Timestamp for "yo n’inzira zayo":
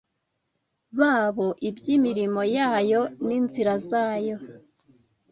2.91-4.37